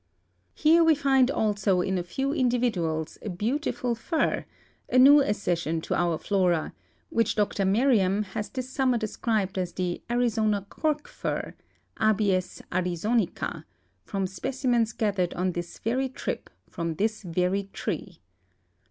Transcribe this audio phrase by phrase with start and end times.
[0.55, 4.45] Here we find also in a few individuals a beautiful fir,
[4.89, 6.73] a hew accession to our flora,
[7.13, 11.53] w^hich Dr Merriam has this sum mer described as the Arizona cork fir
[11.99, 13.63] (Abies arizonicd)
[14.03, 18.21] from speci mens gathered on this very trip from this very tree.